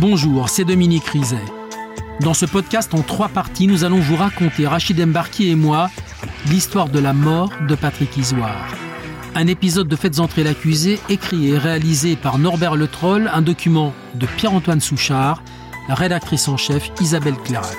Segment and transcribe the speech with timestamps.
[0.00, 1.44] Bonjour, c'est Dominique Rizet.
[2.20, 5.90] Dans ce podcast en trois parties, nous allons vous raconter, Rachid Embarki et moi,
[6.48, 8.68] l'histoire de la mort de Patrick Isoire.
[9.34, 13.92] Un épisode de Faites entrer l'accusé, écrit et réalisé par Norbert Le Troll, un document
[14.14, 15.42] de Pierre-Antoine Souchard,
[15.88, 17.76] rédactrice en chef Isabelle Clairac.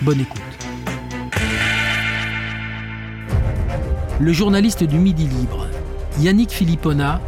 [0.00, 0.42] Bonne écoute.
[4.18, 5.68] Le journaliste du Midi Libre,
[6.18, 7.20] Yannick Philippona,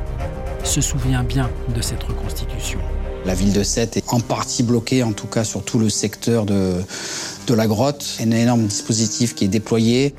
[0.65, 2.81] se souvient bien de cette reconstitution.
[3.25, 6.45] La ville de Sète est en partie bloquée, en tout cas sur tout le secteur
[6.45, 6.85] de,
[7.49, 8.05] la grotte.
[8.21, 10.15] Un énorme dispositif qui est déployé.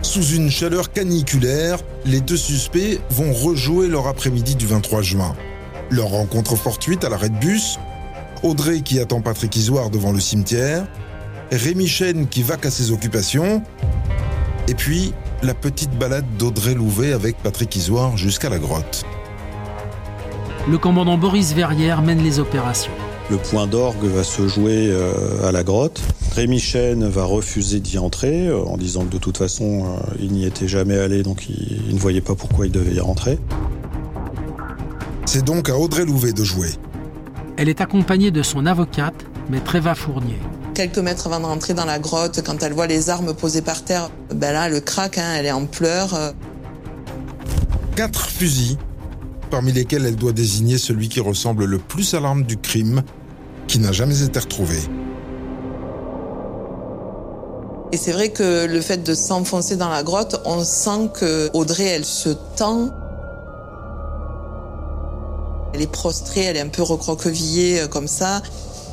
[0.00, 5.36] Sous une chaleur caniculaire, les deux suspects vont rejouer leur après-midi du 23 juin.
[5.90, 7.78] Leur rencontre fortuite à l'arrêt de bus,
[8.42, 10.86] Audrey qui attend Patrick Isoire devant le cimetière,
[11.52, 13.62] Rémi Chen qui va à ses occupations,
[14.68, 19.04] et puis la petite balade d'Audrey Louvet avec Patrick Isoire jusqu'à la grotte
[20.68, 22.92] le commandant Boris Verrière mène les opérations.
[23.30, 26.00] Le point d'orgue va se jouer euh, à la grotte.
[26.34, 30.32] Rémi Chen va refuser d'y entrer euh, en disant que de toute façon euh, il
[30.32, 33.38] n'y était jamais allé donc il, ne voyait pas pourquoi il devait y rentrer.
[35.26, 36.70] C'est donc à Audrey Louvet de jouer.
[37.56, 39.14] Elle est accompagnée de son avocate,
[39.48, 40.38] maître Eva Fournier.
[40.74, 43.84] Quelques mètres avant de rentrer dans la grotte, quand elle voit les armes posées par
[43.84, 46.18] terre, ben là, le craque, hein, elle est en pleurs.
[47.96, 48.78] Quatre fusils
[49.50, 53.02] parmi lesquels elle doit désigner celui qui ressemble le plus à l'arme du crime,
[53.66, 54.78] qui n'a jamais été retrouvé.
[57.92, 61.86] Et c'est vrai que le fait de s'enfoncer dans la grotte, on sent que Audrey,
[61.86, 62.90] elle se tend.
[65.74, 68.42] Elle est prostrée, elle est un peu recroquevillée euh, comme ça.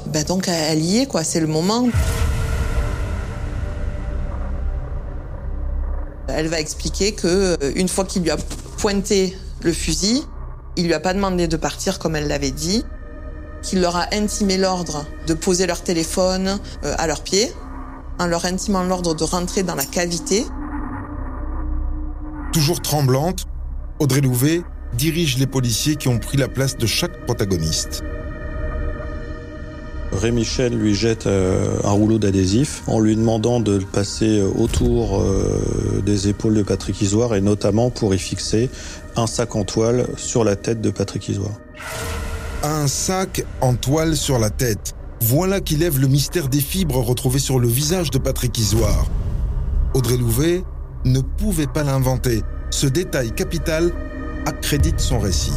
[0.07, 1.23] Ben donc elle y est, quoi.
[1.23, 1.87] C'est le moment.
[6.27, 8.37] Elle va expliquer que euh, une fois qu'il lui a
[8.77, 10.23] pointé le fusil,
[10.77, 12.85] il lui a pas demandé de partir comme elle l'avait dit,
[13.63, 17.51] qu'il leur a intimé l'ordre de poser leur téléphone euh, à leurs pieds,
[18.19, 20.45] en leur intimant l'ordre de rentrer dans la cavité.
[22.53, 23.45] Toujours tremblante,
[23.99, 24.61] Audrey Louvet
[24.93, 28.03] dirige les policiers qui ont pris la place de chaque protagoniste.
[30.11, 34.49] Rémi Michel lui jette euh, un rouleau d'adhésif en lui demandant de le passer euh,
[34.57, 35.23] autour
[36.05, 38.69] des épaules de Patrick Isoire et notamment pour y fixer
[39.15, 41.55] un sac en toile sur la tête de Patrick Isoire.
[42.63, 44.95] Un sac en toile sur la tête.
[45.21, 49.05] Voilà qui lève le mystère des fibres retrouvées sur le visage de Patrick Isoire.
[49.93, 50.63] Audrey Louvet
[51.05, 52.43] ne pouvait pas l'inventer.
[52.69, 53.91] Ce détail capital
[54.45, 55.53] accrédite son récit.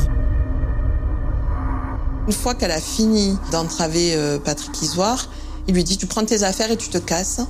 [2.27, 5.29] Une fois qu'elle a fini d'entraver euh, Patrick Isoire,
[5.67, 7.41] il lui dit Tu prends tes affaires et tu te casses,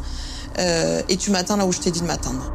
[0.59, 2.53] euh, et tu m'attends là où je t'ai dit de m'attendre.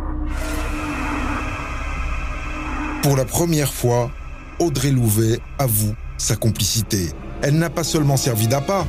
[3.03, 4.11] Pour la première fois,
[4.59, 7.11] Audrey Louvet avoue sa complicité.
[7.41, 8.87] Elle n'a pas seulement servi d'appât,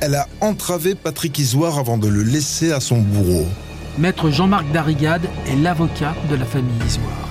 [0.00, 3.46] elle a entravé Patrick Isoire avant de le laisser à son bourreau.
[3.98, 7.25] Maître Jean-Marc Darigade est l'avocat de la famille Isoire.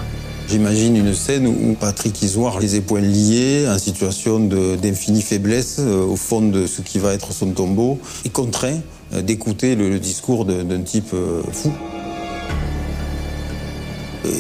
[0.47, 6.15] J'imagine une scène où Patrick Isoire, les épaules liées, en situation d'infinie faiblesse, euh, au
[6.15, 8.79] fond de ce qui va être son tombeau, est contraint
[9.13, 11.71] euh, d'écouter le discours d'un type euh, fou.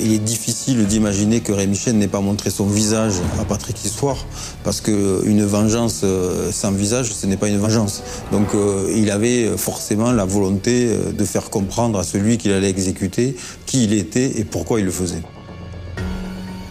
[0.03, 4.25] Il est difficile d'imaginer que Rémi Chen n'ait pas montré son visage à Patrick Histoire,
[4.63, 6.03] parce qu'une vengeance
[6.51, 8.01] sans visage, ce n'est pas une vengeance.
[8.31, 8.47] Donc
[8.95, 13.35] il avait forcément la volonté de faire comprendre à celui qu'il allait exécuter
[13.67, 15.21] qui il était et pourquoi il le faisait.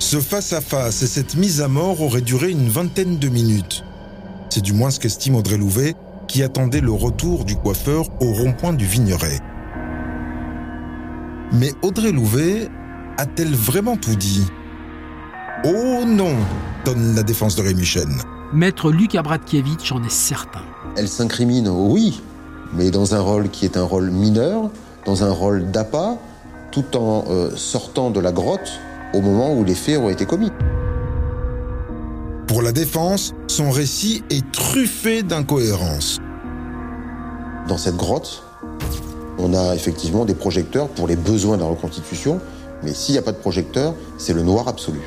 [0.04, 3.84] Ce face-à-face et cette mise à mort auraient duré une vingtaine de minutes.
[4.50, 5.94] C'est du moins ce qu'estime Audrey Louvet,
[6.28, 9.41] qui attendait le retour du coiffeur au rond-point du Vigneret.
[11.53, 12.69] Mais Audrey Louvet
[13.16, 14.44] a-t-elle vraiment tout dit?
[15.65, 16.36] Oh non
[16.84, 18.15] donne la défense de Rémi Chen.
[18.53, 20.65] Maître Luc Abratkiewicz en est certain.
[20.98, 22.22] Elle s'incrimine, oui,
[22.75, 24.71] mais dans un rôle qui est un rôle mineur,
[25.06, 26.19] dans un rôle d'appât,
[26.72, 28.78] tout en euh, sortant de la grotte
[29.15, 30.51] au moment où les faits ont été commis.
[32.47, 36.21] Pour la défense, son récit est truffé d'incohérences.
[37.69, 38.45] Dans cette grotte,
[39.39, 42.41] on a effectivement des projecteurs pour les besoins de la reconstitution,
[42.83, 45.01] mais s'il n'y a pas de projecteur, c'est le noir absolu.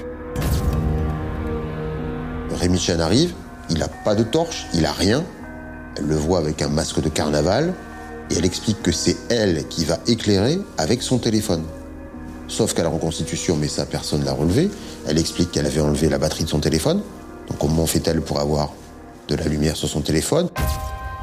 [2.59, 3.33] Rémi Chen arrive,
[3.69, 5.23] il n'a pas de torche, il n'a rien.
[5.97, 7.73] Elle le voit avec un masque de carnaval
[8.31, 11.63] et elle explique que c'est elle qui va éclairer avec son téléphone.
[12.47, 14.69] Sauf qu'à la reconstitution, mais ça personne l'a relevé,
[15.05, 17.01] elle explique qu'elle avait enlevé la batterie de son téléphone.
[17.49, 18.71] Donc comment fait-elle pour avoir
[19.27, 20.49] de la lumière sur son téléphone?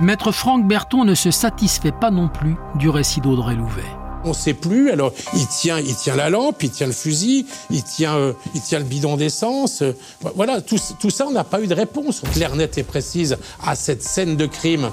[0.00, 3.82] Maître Franck Berton ne se satisfait pas non plus du récit d'Audrey Louvet.
[4.24, 4.90] On ne sait plus.
[4.90, 8.60] Alors, il tient, il tient la lampe, il tient le fusil, il tient, euh, il
[8.62, 9.82] tient le bidon d'essence.
[9.82, 9.92] Euh,
[10.34, 13.76] voilà, tout, tout ça, on n'a pas eu de réponse claire, nette et précise à
[13.76, 14.90] cette scène de crime.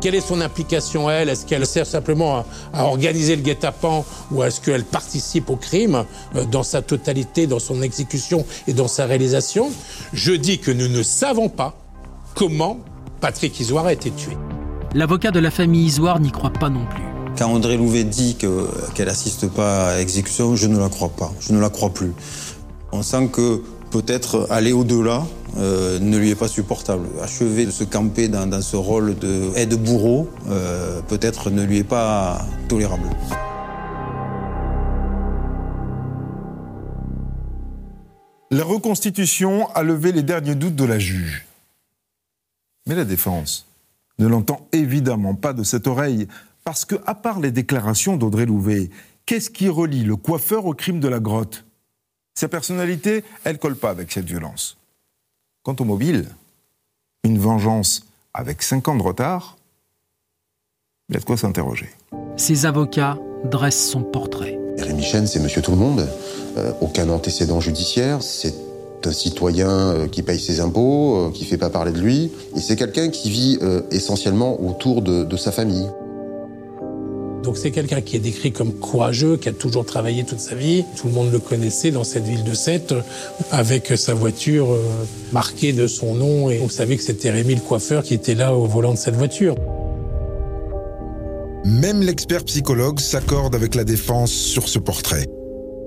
[0.00, 1.28] Quelle est son implication, elle?
[1.28, 6.04] Est-ce qu'elle sert simplement à, organiser le guet-apens ou est-ce qu'elle participe au crime
[6.36, 9.70] euh, dans sa totalité, dans son exécution et dans sa réalisation?
[10.12, 11.74] Je dis que nous ne savons pas
[12.34, 12.78] comment
[13.20, 14.36] Patrick Isoire a été tué.
[14.94, 17.02] L'avocat de la famille Isoire n'y croit pas non plus.
[17.36, 21.32] Quand André Louvet dit qu'elle n'assiste pas à l'exécution, je ne la crois pas.
[21.40, 22.12] Je ne la crois plus.
[22.92, 25.26] On sent que peut-être aller au-delà
[25.56, 27.08] euh, ne lui est pas supportable.
[27.22, 32.44] Achever de se camper dans, ce rôle de aide-bourreau, euh, peut-être ne lui est pas
[32.68, 33.08] tolérable.
[38.50, 41.44] La reconstitution a levé les derniers doutes de la juge.
[42.86, 43.66] Mais la défense
[44.18, 46.26] ne l'entend évidemment pas de cette oreille,
[46.64, 48.90] parce que, à part les déclarations d'Audrey Louvet,
[49.26, 51.64] qu'est-ce qui relie le coiffeur au crime de la grotte?
[52.38, 54.76] Sa personnalité, elle colle pas avec cette violence.
[55.64, 56.28] Quant au mobile,
[57.24, 59.56] une vengeance avec 5 ans de retard,
[61.08, 61.90] il y a de quoi s'interroger.
[62.36, 64.56] Ses avocats dressent son portrait.
[64.78, 66.08] Rémi Chen, c'est monsieur tout le monde.
[66.56, 68.22] Euh, aucun antécédent judiciaire.
[68.22, 68.54] C'est
[69.04, 72.30] un citoyen euh, qui paye ses impôts, euh, qui fait pas parler de lui.
[72.54, 73.58] Et c'est quelqu'un qui vit
[73.90, 75.90] essentiellement autour de sa famille.
[77.48, 80.84] Donc c'est quelqu'un qui est décrit comme courageux, qui a toujours travaillé toute sa vie.
[80.98, 82.92] Tout le monde le connaissait dans cette ville de Sète,
[83.50, 84.82] avec sa voiture euh,
[85.32, 86.50] marquée de son nom.
[86.50, 89.14] Et on savait que c'était Rémi le coiffeur qui était là au volant de cette
[89.14, 89.54] voiture.
[91.64, 95.24] Même l'expert psychologue s'accorde avec la défense sur ce portrait.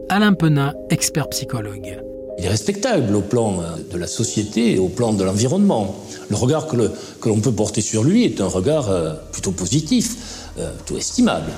[0.09, 2.01] Alain Penin, expert psychologue.
[2.41, 5.95] Il est respectable au plan euh, de la société et au plan de l'environnement.
[6.27, 10.49] Le regard que l'on peut porter sur lui est un regard euh, plutôt positif.
[10.57, 11.51] Euh, tout estimable.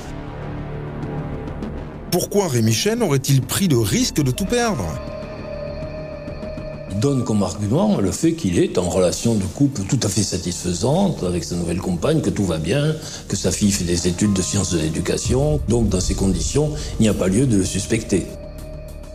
[2.11, 4.83] Pourquoi Rémi Chen aurait-il pris le risque de tout perdre?
[6.91, 10.21] Il donne comme argument le fait qu'il est en relation de couple tout à fait
[10.21, 12.93] satisfaisante avec sa nouvelle compagne, que tout va bien,
[13.29, 17.03] que sa fille fait des études de sciences de l'éducation, donc dans ces conditions, il
[17.03, 18.27] n'y a pas lieu de le suspecter.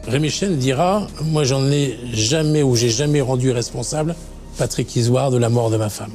[0.08, 4.14] Rémi Chen dira Moi, j'en ai jamais ou j'ai jamais rendu responsable
[4.56, 6.12] Patrick Isoire de la mort de ma femme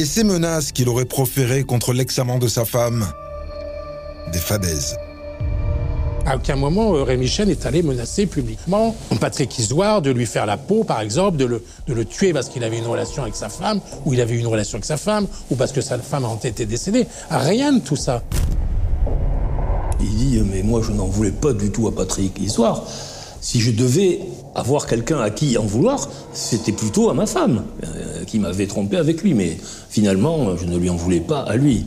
[0.00, 3.06] et ces menaces qu'il aurait proférées contre l'ex-amant de sa femme.
[4.32, 4.96] Des fadaises.
[6.24, 10.46] À aucun moment, euh, Rémi Chen est allé menacer publiquement Patrick Isoire de lui faire
[10.46, 13.36] la peau, par exemple, de le, de le tuer parce qu'il avait une relation avec
[13.36, 16.24] sa femme, ou il avait une relation avec sa femme, ou parce que sa femme
[16.24, 17.06] a été décédée.
[17.28, 18.22] Rien de tout ça.
[20.50, 22.84] Mais moi je n'en voulais pas du tout à Patrick Isoire.
[23.40, 24.20] Si je devais
[24.54, 28.98] avoir quelqu'un à qui en vouloir, c'était plutôt à ma femme, euh, qui m'avait trompé
[28.98, 29.56] avec lui, mais
[29.88, 31.86] finalement, je ne lui en voulais pas à lui.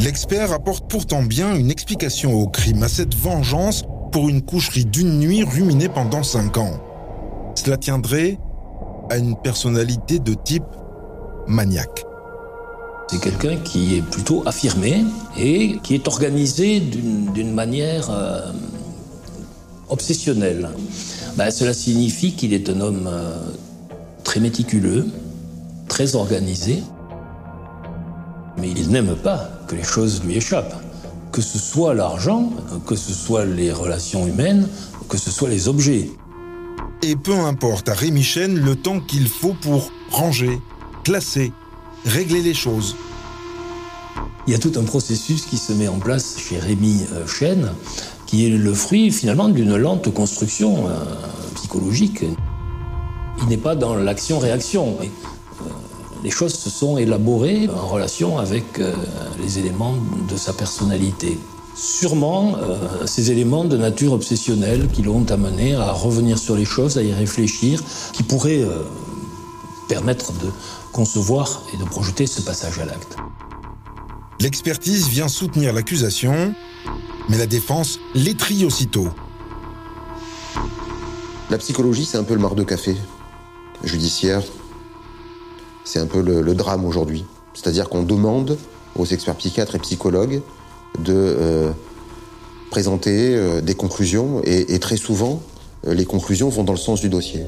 [0.00, 5.20] L'expert apporte pourtant bien une explication au crime, à cette vengeance pour une coucherie d'une
[5.20, 6.80] nuit ruminée pendant cinq ans.
[7.54, 8.38] Cela tiendrait
[9.10, 10.64] à une personnalité de type
[11.46, 12.04] maniaque.
[13.08, 15.04] C'est quelqu'un qui est plutôt affirmé
[15.38, 18.50] et qui est organisé d'une manière euh,
[19.88, 20.70] obsessionnel.
[21.36, 23.38] Ben, cela signifie qu'il est un homme euh,
[24.24, 25.06] très méticuleux,
[25.88, 26.82] très organisé,
[28.58, 30.74] mais il n'aime pas que les choses lui échappent.
[31.30, 32.52] Que ce soit l'argent,
[32.86, 34.68] que ce soit les relations humaines,
[35.08, 36.08] que ce soit les objets.
[37.02, 40.58] Et peu importe à Rémi Chen le temps qu'il faut pour ranger,
[41.02, 41.52] classer,
[42.04, 42.96] régler les choses.
[44.46, 47.72] Il y a tout un processus qui se met en place chez Rémi euh, Chen
[48.26, 50.92] qui est le fruit finalement d'une lente construction euh,
[51.54, 52.24] psychologique.
[53.42, 54.98] Il n'est pas dans l'action-réaction.
[55.00, 55.04] Euh,
[56.22, 58.80] les choses se sont élaborées en relation avec
[59.42, 59.94] les éléments
[60.26, 61.38] de sa personnalité.
[61.76, 62.54] Sûrement
[63.04, 67.12] ces éléments de nature obsessionnelle qui l'ont amené à revenir sur les choses, à y
[67.12, 67.82] réfléchir,
[68.14, 68.64] qui pourraient
[69.86, 70.48] permettre de
[70.94, 73.16] concevoir et de projeter ce passage à l'acte.
[74.40, 76.54] L'expertise vient soutenir l'accusation
[77.28, 79.08] mais la défense l'étrie aussitôt.
[81.50, 82.96] La psychologie, c'est un peu le mar de café
[83.82, 84.42] judiciaire.
[85.84, 87.24] C'est un peu le, drame aujourd'hui.
[87.52, 88.58] C'est-à-dire qu'on demande
[88.96, 90.40] aux experts psychiatres et psychologues
[90.98, 91.70] de euh,
[92.70, 95.42] présenter euh, des conclusions et, très souvent,
[95.86, 97.44] euh, les conclusions vont dans le sens du dossier.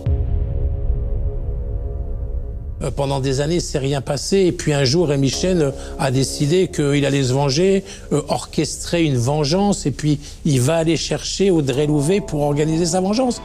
[2.83, 4.39] Euh, pendant des années, c'est rien passé.
[4.39, 9.05] Et puis un jour, Rémi Chen euh, a décidé qu'il allait se venger, euh, orchestrer
[9.05, 13.41] une vengeance, et puis il va aller chercher Audrey Louvet pour organiser sa vengeance.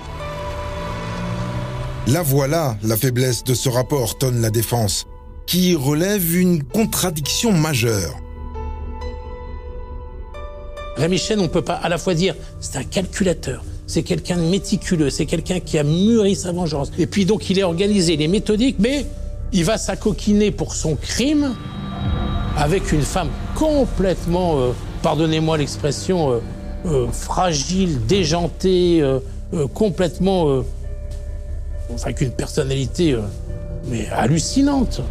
[2.07, 5.05] La voilà, la faiblesse de ce rapport, tonne la défense.
[5.47, 8.15] qui relève une contradiction majeure.
[10.95, 14.37] Rémi Chen, on ne peut pas à la fois dire c'est un calculateur, c'est quelqu'un
[14.37, 16.91] de méticuleux, c'est quelqu'un qui a mûri sa vengeance.
[16.97, 19.05] Et puis donc il est organisé, il est méthodique, mais
[19.53, 21.55] il va s'acoquiner pour son crime
[22.57, 26.39] avec une femme complètement, euh, pardonnez-moi l'expression, euh,
[26.85, 29.03] euh, fragile, déjantée,
[29.73, 30.63] complètement,
[31.93, 33.17] enfin avec une personnalité
[33.87, 35.01] mais hallucinante.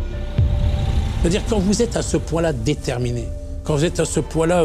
[1.21, 3.29] C'est-à-dire quand vous êtes à ce point-là déterminé,
[3.65, 4.65] quand vous êtes à ce point-là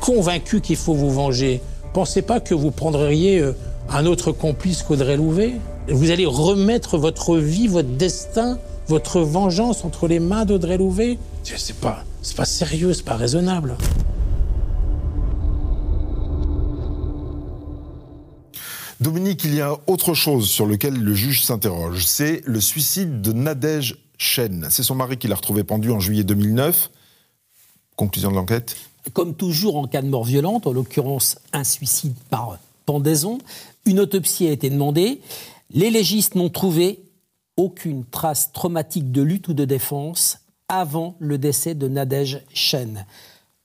[0.00, 1.62] convaincu qu'il faut vous venger,
[1.94, 3.42] pensez pas que vous prendriez
[3.88, 5.54] un autre complice qu'Audrey Louvet?
[5.88, 11.76] Vous allez remettre votre vie, votre destin votre vengeance entre les mains d'Audrey Louvet C'est
[11.76, 13.76] pas, c'est pas sérieux, c'est pas raisonnable.
[19.00, 22.06] Dominique, il y a autre chose sur lequel le juge s'interroge.
[22.06, 24.68] C'est le suicide de Nadège Chen.
[24.70, 26.90] C'est son mari qui l'a retrouvé pendu en juillet 2009.
[27.94, 28.76] Conclusion de l'enquête
[29.12, 33.38] Comme toujours en cas de mort violente, en l'occurrence un suicide par pendaison,
[33.84, 35.20] une autopsie a été demandée.
[35.74, 37.00] Les légistes n'ont trouvé
[37.56, 43.06] aucune trace traumatique de lutte ou de défense avant le décès de Nadège Chen.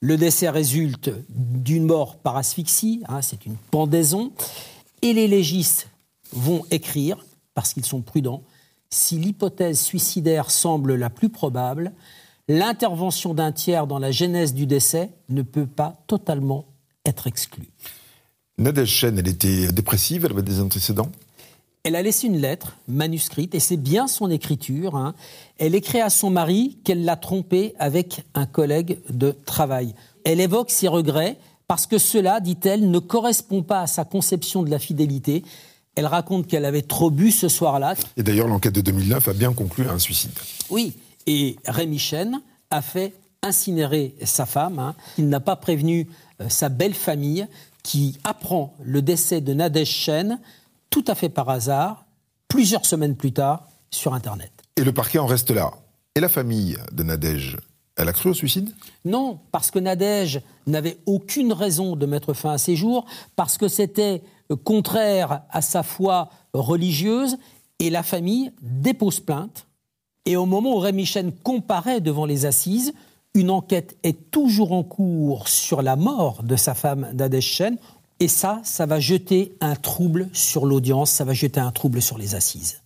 [0.02, 4.32] Le décès résulte d'une mort par asphyxie, hein, c'est une pendaison,
[5.02, 5.90] et les légistes
[6.34, 8.44] vont écrire, parce qu'ils sont prudents,
[8.90, 11.92] si l'hypothèse suicidaire semble la plus probable,
[12.48, 16.66] l'intervention d'un tiers dans la genèse du décès ne peut pas totalement
[17.06, 17.70] être exclue.
[18.58, 21.12] Nadège Chen, elle était dépressive, elle avait des antécédents?
[21.84, 24.96] Elle a laissé une lettre manuscrite, et c'est bien son écriture.
[24.96, 25.16] Hein.
[25.58, 29.96] Elle écrit à son mari qu'elle l'a trompé avec un collègue de travail.
[30.24, 34.70] Elle évoque ses regrets parce que cela, dit-elle, ne correspond pas à sa conception de
[34.70, 35.44] la fidélité.
[35.96, 37.96] Elle raconte qu'elle avait trop bu ce soir-là.
[38.18, 40.32] Et d'ailleurs, l'enquête de 2009 a bien conclu à un suicide.
[40.70, 40.94] Oui,
[41.28, 44.80] et Rémi Chen a fait incinérer sa femme.
[44.80, 44.96] Hein.
[45.18, 46.08] Il n'a pas prévenu
[46.42, 47.48] euh, sa belle famille
[47.84, 50.40] qui apprend le décès de Nadège Chen
[50.92, 52.06] tout à fait par hasard,
[52.48, 54.52] plusieurs semaines plus tard, sur Internet.
[54.76, 55.72] Et le parquet en reste là.
[56.14, 57.58] Et la famille de Nadège,
[57.96, 58.70] elle a cru au suicide?
[59.06, 63.06] Non, parce que Nadège n'avait aucune raison de mettre fin à ses jours,
[63.36, 64.22] parce que c'était
[64.64, 67.38] contraire à sa foi religieuse,
[67.80, 69.66] et la famille dépose plainte.
[70.26, 72.94] Et au moment où Rémi Chen comparaît devant les assises,
[73.34, 77.78] une enquête est toujours en cours sur la mort de sa femme Nadège Chen.
[78.22, 82.20] Et ça, ça va jeter un trouble sur l'audience, ça va jeter un trouble sur
[82.20, 82.84] les assises.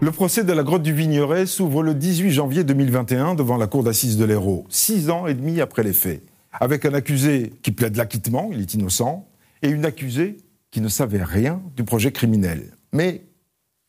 [0.00, 3.84] Le procès de la grotte du Vigneret s'ouvre le 18 janvier 2021 devant la cour
[3.84, 7.94] d'assises de l'Hérault, six ans et demi après les faits, avec un accusé qui plaide
[7.94, 9.28] l'acquittement, il est innocent,
[9.62, 10.38] et une accusée
[10.72, 12.76] qui ne savait rien du projet criminel.
[12.92, 13.22] Mais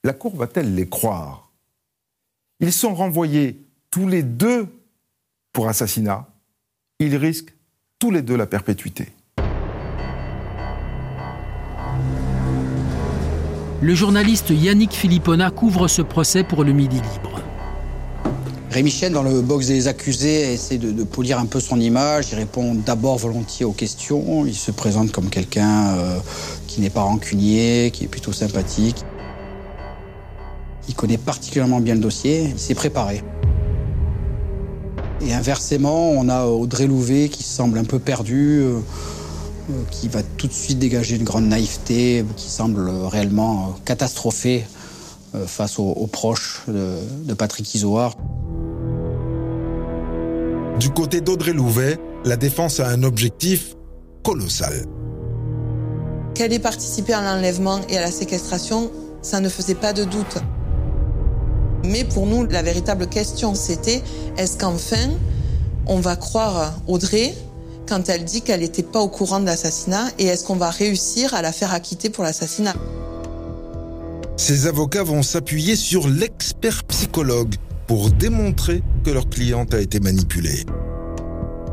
[0.04, 1.52] la cour va-t-elle les croire?
[2.60, 4.68] Ils sont renvoyés tous les deux
[5.52, 6.26] pour assassinat,
[7.00, 7.54] ils risquent
[8.00, 9.10] tous les deux la perpétuité.
[13.82, 17.42] Le journaliste Yannick Philippona couvre ce procès pour le Midi Libre.
[18.70, 22.28] Rémi Chen, dans le box des accusés, essaie de, de, polir un peu son image.
[22.32, 24.46] Il répond d'abord volontiers aux questions.
[24.46, 26.20] Il se présente comme quelqu'un euh,
[26.68, 29.04] qui n'est pas rancunier, qui est plutôt sympathique.
[30.88, 32.44] Il connaît particulièrement bien le dossier.
[32.54, 33.24] Il s'est préparé.
[35.26, 38.80] Et inversement, on a Audrey Louvet qui semble un peu perdue, euh,
[39.70, 44.66] euh, qui va tout de suite dégager une grande naïveté, qui semble réellement catastrophée
[45.36, 48.16] euh, face aux, proches de, Patrick Isoard.
[50.80, 53.76] Du côté d'Audrey Louvet, la défense a un objectif
[54.24, 54.86] colossal.
[56.34, 58.90] Qu'elle ait participé à l'enlèvement et à la séquestration,
[59.22, 60.38] ça ne faisait pas de doute.
[61.84, 64.02] Mais pour nous, la véritable question, c'était
[64.38, 65.10] est-ce qu'enfin,
[65.88, 67.34] on va croire Audrey
[67.88, 71.34] quand elle dit qu'elle n'était pas au courant de l'assassinat et est-ce qu'on va réussir
[71.34, 72.76] à la faire acquitter pour l'assassinat?
[74.38, 77.56] Ces avocats vont s'appuyer sur l'expert psychologue
[77.88, 80.66] pour démontrer que leur cliente a été manipulée.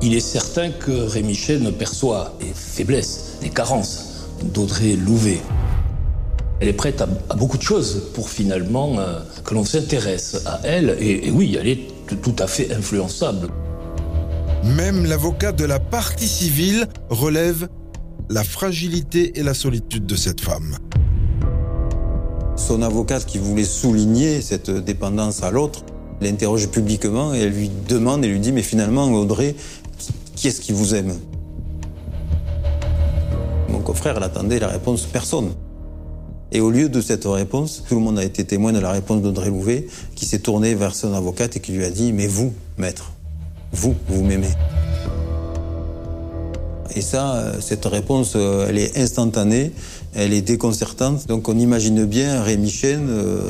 [0.03, 5.41] Il est certain que Rémi Chen perçoit les faiblesses, les carences d'Audrey Louvet.
[6.61, 10.97] Elle est prête à, beaucoup de choses pour finalement euh, que l'on s'intéresse à elle.
[11.01, 11.81] Et, oui, elle est
[12.23, 13.49] tout à fait influençable.
[14.65, 17.69] Même l'avocat de la partie civile relève
[18.29, 20.77] la fragilité et la solitude de cette femme.
[22.57, 25.85] Son avocate qui voulait souligner cette dépendance à l'autre
[26.21, 29.55] l'interroge publiquement et elle lui demande et lui dit mais finalement Audrey,
[30.35, 31.15] qui est-ce qui vous aime?
[33.69, 35.53] Mon confrère attendait la réponse personne.
[36.51, 39.21] Et au lieu de cette réponse, tout le monde a été témoin de la réponse
[39.21, 42.55] d'Audrey Louvet, qui s'est tourné vers son avocate et qui lui a dit Mais vous,
[42.79, 43.13] maître,
[43.73, 44.49] vous, vous m'aimez.
[46.95, 49.73] Et ça, euh, cette réponse, euh, elle est instantanée,
[50.15, 51.29] elle est déconcertante.
[51.29, 53.41] Donc on imagine bien Rémi Chen euh,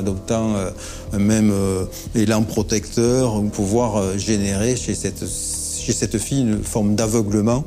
[0.00, 0.54] adoptant
[1.16, 1.52] même
[2.14, 7.64] élan protecteur, pouvoir générer chez cette, chez cette fille une forme d'aveuglement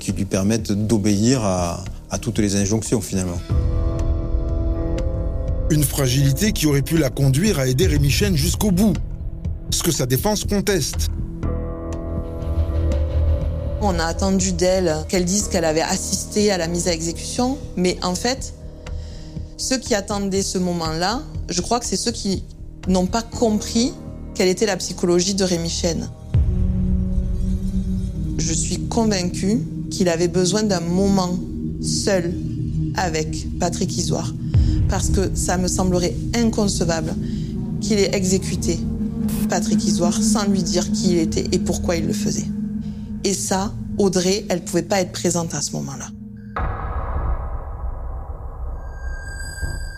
[0.00, 1.84] qui lui permette d'obéir à
[2.20, 3.38] toutes les injonctions finalement.
[5.68, 8.92] Une fragilité qui aurait pu la conduire à aider Rémi Chen jusqu'au bout.
[9.70, 11.08] Ce que sa défense conteste.
[13.80, 17.98] On a attendu d'elle qu'elle dise qu'elle avait assisté à la mise à exécution, mais
[18.04, 18.54] en fait,
[19.56, 22.44] ceux qui attendaient ce moment-là, je crois que c'est ceux qui
[22.86, 23.92] n'ont pas compris
[24.36, 26.08] quelle était la psychologie de Rémi Chen.
[28.38, 31.36] Je suis convaincue qu'il avait besoin d'un moment
[31.82, 32.32] seul
[32.94, 34.32] avec Patrick Isoire
[34.88, 37.14] parce que ça me semblerait inconcevable
[37.80, 38.78] qu'il ait exécuté
[39.48, 42.46] Patrick Isoire sans lui dire qui il était et pourquoi il le faisait.
[43.24, 46.06] Et ça, Audrey, elle pouvait pas être présente à ce moment-là.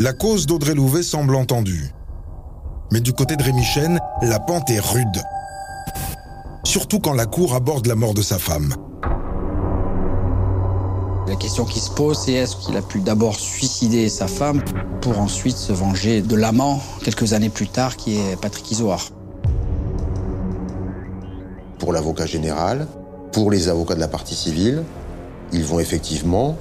[0.01, 1.93] La cause d'Audrey Louvet semble entendue.
[2.93, 5.23] Mais du côté de Rémi Chen, la pente est rude.
[6.65, 8.75] Surtout quand la cour aborde la mort de sa femme.
[11.29, 14.63] La question qui se pose, c'est est-ce qu'il a pu d'abord suicider sa femme
[15.03, 19.11] pour ensuite se venger de l'amant quelques années plus tard qui est Patrick Isoard.
[21.79, 22.87] Pour l'avocat général,
[23.33, 24.85] pour les avocats de la partie civile,
[25.53, 26.57] ils vont effectivement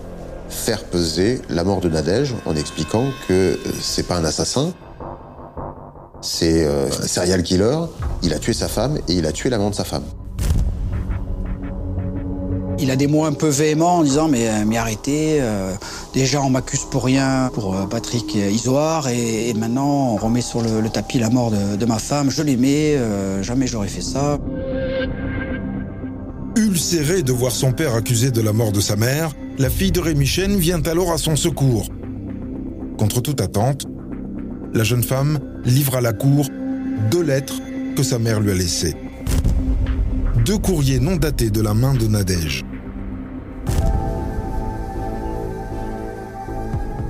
[0.50, 4.74] faire peser la mort de Nadège en expliquant que euh, c'est pas un assassin,
[6.20, 7.78] c'est euh, un serial killer,
[8.22, 10.04] il a tué sa femme et il a tué l'amant de sa femme.
[12.80, 15.74] Il a des mots un peu véhéments en disant mais, euh, arrêtez, euh,
[16.14, 20.88] déjà on m'accuse pour rien pour euh, Patrick Isoire et, maintenant on remet sur le,
[20.90, 22.98] tapis la mort de, ma femme, je l'aimais,
[23.42, 24.38] jamais j'aurais fait ça.
[26.56, 30.00] Ulcérée de voir son père accusé de la mort de sa mère, la fille de
[30.00, 31.88] Rémi Chen vient alors à son secours.
[32.98, 33.86] Contre toute attente,
[34.74, 36.48] la jeune femme livre à la cour
[37.12, 37.60] deux lettres
[37.96, 38.96] que sa mère lui a laissées
[40.48, 42.64] deux courriers non datés de la main de Nadège.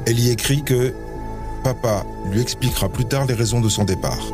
[0.07, 0.91] Elle y écrit que
[1.63, 4.31] papa lui expliquera plus tard les raisons de son départ.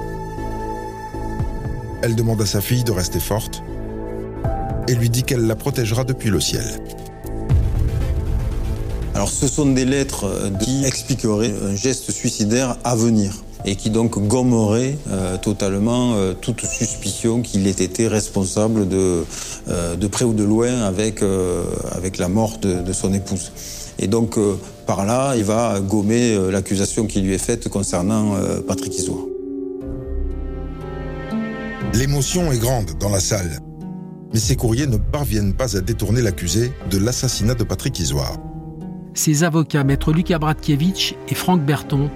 [2.02, 3.62] Elle demande à sa fille de rester forte
[4.88, 6.64] et lui dit qu'elle la protégera depuis le ciel.
[9.16, 13.34] Alors ce sont des lettres qui expliqueraient un geste suicidaire à venir
[13.66, 19.24] et qui donc gommerait euh, totalement euh, toute suspicion qu'il ait été responsable de,
[19.70, 21.24] euh, de près ou de loin avec,
[21.92, 23.52] avec la mort de, son épouse.
[24.00, 24.38] Et donc
[24.86, 28.36] par là, il va gommer l'accusation qui lui est faite concernant
[28.68, 29.26] Patrick Isoire.
[31.94, 33.60] L'émotion est grande dans la salle,
[34.34, 38.38] mais ces courriers ne parviennent pas à détourner l'accusé de l'assassinat de Patrick Isoire.
[39.14, 42.10] Ses avocats, maître Lucas Bratkiewicz et Franck Berton,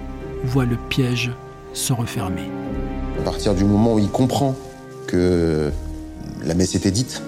[0.44, 1.30] voit le piège
[1.72, 2.48] se refermer.
[3.18, 4.54] À partir du moment où il comprend
[5.06, 5.70] que
[6.44, 7.22] la messe était dite,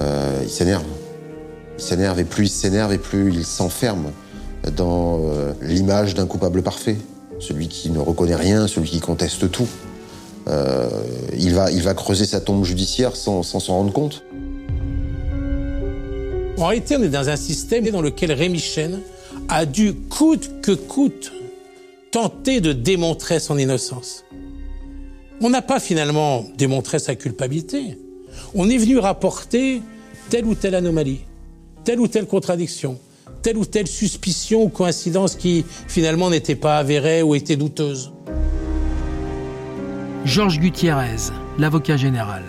[0.00, 0.84] euh, il s'énerve.
[1.78, 4.10] Il s'énerve et plus il s'énerve et plus il s'enferme
[4.76, 6.96] dans euh, l'image d'un coupable parfait,
[7.38, 9.68] celui qui ne reconnaît rien, celui qui conteste tout.
[10.48, 10.88] Euh,
[11.36, 14.22] il, va, il va creuser sa tombe judiciaire sans s'en rendre compte.
[16.58, 19.00] En réalité, on est dans un système dans lequel Rémi Chen
[19.48, 21.32] a dû coûte que coûte
[22.14, 24.24] tenter de démontrer son innocence.
[25.40, 27.98] On n'a pas finalement démontré sa culpabilité.
[28.54, 29.82] On est venu rapporter
[30.30, 31.22] telle ou telle anomalie,
[31.82, 33.00] telle ou telle contradiction,
[33.42, 38.12] telle ou telle suspicion ou coïncidence qui finalement n'était pas avérée ou était douteuse.
[40.24, 42.44] Georges Gutiérrez, l'avocat général.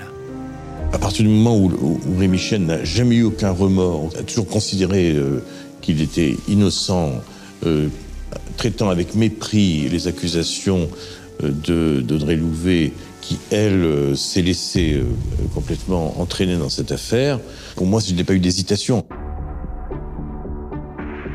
[0.93, 5.13] À partir du moment où, Rémi Chen n'a jamais eu aucun remords, a toujours considéré
[5.13, 5.43] euh,
[5.81, 7.13] qu'il était innocent,
[7.65, 7.89] euh,
[8.55, 10.89] traitant avec mépris les accusations
[11.43, 15.05] euh, d'Audrey Louvet, qui, elle, euh, s'est laissée euh,
[15.53, 17.39] complètement entraîner dans cette affaire,
[17.75, 19.05] pour moi, je n'ai pas eu d'hésitation.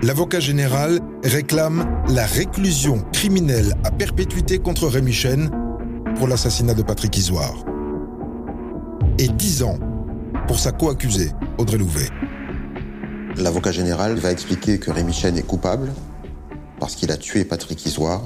[0.02, 5.50] L'avocat général réclame la réclusion criminelle à perpétuité contre Rémi Chen
[6.16, 7.64] pour l'assassinat de Patrick Isoire.
[9.18, 9.78] Et 10 ans
[10.48, 12.08] pour sa co-accusée, Audrey Louvet.
[13.36, 15.92] L'avocat général va expliquer que Rémi Chen est coupable
[16.80, 18.22] parce qu'il a tué Patrick Isoire,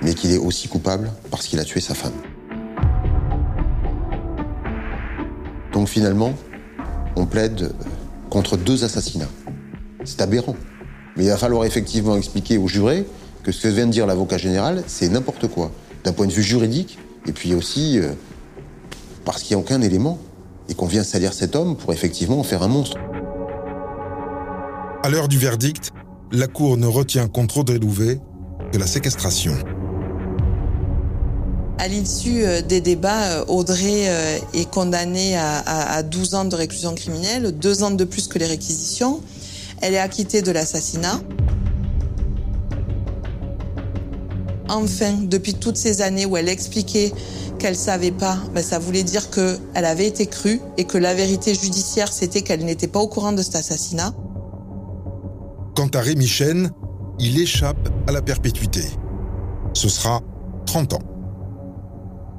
[0.00, 2.14] mais qu'il est aussi coupable parce qu'il a tué sa femme.
[5.72, 6.32] Donc finalement,
[7.16, 7.72] on plaide
[8.30, 9.28] contre deux assassinats.
[10.04, 10.56] C'est aberrant.
[11.16, 13.06] Mais il va falloir effectivement expliquer aux jurés
[13.42, 15.70] que ce que vient de dire l'avocat général, c'est n'importe quoi,
[16.04, 18.12] d'un point de vue juridique, et puis aussi euh,
[19.24, 20.18] parce qu'il n'y a aucun élément,
[20.68, 22.96] et qu'on vient salir cet homme pour effectivement en faire un monstre.
[25.02, 25.92] À l'heure du verdict,
[26.32, 28.20] la Cour ne retient contre Audrey Louvet
[28.72, 29.54] que la séquestration.
[31.78, 36.56] À l'issue euh, des débats, euh, Audrey euh, est condamnée à, à 12 ans de
[36.56, 39.20] réclusion criminelle, deux ans de plus que les réquisitions.
[39.82, 41.20] Elle est acquittée de l'assassinat.
[44.68, 47.12] Enfin, depuis toutes ces années où elle expliquait
[47.58, 51.54] qu'elle savait pas, ben ça voulait dire qu'elle avait été crue et que la vérité
[51.54, 54.12] judiciaire, c'était qu'elle n'était pas au courant de cet assassinat.
[55.76, 56.70] Quant à Rémi Chen,
[57.18, 58.80] il échappe à la perpétuité.
[59.74, 60.22] Ce sera
[60.64, 61.02] 30 ans.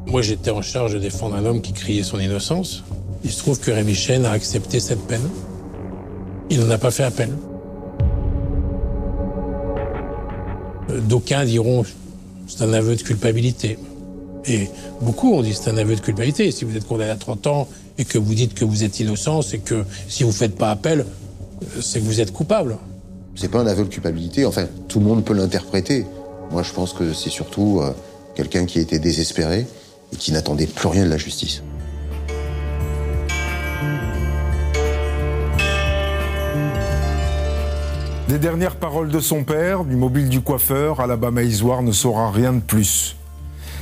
[0.07, 2.83] Moi, j'étais en charge de défendre un homme qui criait son innocence.
[3.23, 5.29] Il se trouve que Rémi Chen a accepté cette peine.
[6.49, 7.29] Il n'en a pas fait appel.
[10.89, 11.83] Euh, D'aucuns diront
[12.47, 13.77] c'est un aveu de culpabilité.
[14.45, 14.67] Et
[14.99, 16.49] beaucoup ont dit c'est un aveu de culpabilité.
[16.49, 17.67] Si vous êtes condamné à 30 ans
[17.99, 20.71] et que vous dites que vous êtes innocent, c'est que si vous ne faites pas
[20.71, 22.77] appel, euh, c'est que vous êtes coupable.
[23.37, 26.07] C'est pas un aveu de culpabilité, enfin, tout le monde peut l'interpréter.
[26.49, 27.91] Moi, je pense que c'est surtout euh,
[28.33, 29.67] quelqu'un qui était désespéré
[30.11, 31.61] et qui n'attendait plus rien de la justice.
[38.27, 42.31] Des dernières paroles de son père, du mobile du coiffeur à la Bamaïsoire ne saura
[42.31, 43.17] rien de plus.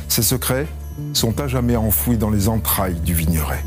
[0.10, 0.68] Ses secrets
[1.14, 3.64] sont à jamais enfouis dans les entrailles du Vigneret.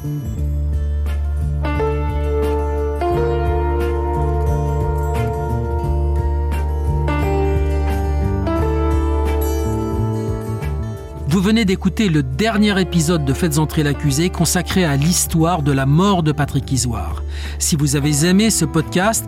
[11.48, 16.22] Venez d'écouter le dernier épisode de Faites entrer l'accusé consacré à l'histoire de la mort
[16.22, 17.22] de Patrick Isoire.
[17.58, 19.24] Si vous avez aimé ce podcast,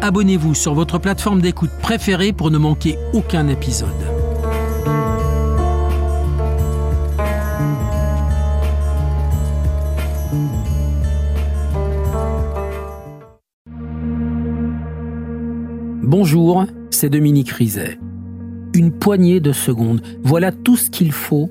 [0.00, 3.88] abonnez-vous sur votre plateforme d'écoute préférée pour ne manquer aucun épisode.
[16.04, 17.98] Bonjour, c'est Dominique Rizet.
[18.74, 21.50] Une poignée de secondes, voilà tout ce qu'il faut